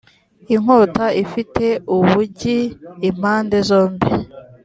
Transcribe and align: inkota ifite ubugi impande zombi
inkota 0.55 1.05
ifite 1.23 1.65
ubugi 1.95 2.59
impande 3.09 3.57
zombi 3.67 4.09